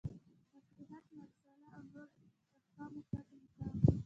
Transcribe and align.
مصلحت 0.75 1.03
مرسله 1.17 1.65
او 1.75 1.81
نورو 1.93 2.23
احکامو 2.55 3.01
پورته 3.09 3.33
مقام 3.45 3.75